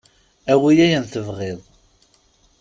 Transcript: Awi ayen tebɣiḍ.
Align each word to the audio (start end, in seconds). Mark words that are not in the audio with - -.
Awi 0.51 0.73
ayen 0.85 1.03
tebɣiḍ. 1.13 1.61